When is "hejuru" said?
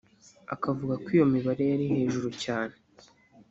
1.93-2.27